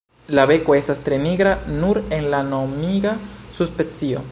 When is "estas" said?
0.77-1.01